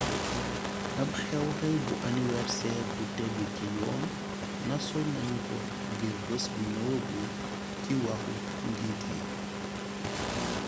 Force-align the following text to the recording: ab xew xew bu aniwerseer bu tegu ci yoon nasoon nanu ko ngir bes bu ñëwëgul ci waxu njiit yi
ab 1.01 1.09
xew 1.25 1.45
xew 1.57 1.75
bu 1.85 1.93
aniwerseer 2.07 2.81
bu 2.95 3.03
tegu 3.15 3.43
ci 3.55 3.65
yoon 3.77 4.01
nasoon 4.67 5.07
nanu 5.15 5.37
ko 5.47 5.57
ngir 5.93 6.15
bes 6.25 6.45
bu 6.51 6.59
ñëwëgul 6.73 7.27
ci 7.83 7.91
waxu 8.05 8.33
njiit 8.71 9.01
yi 9.09 9.19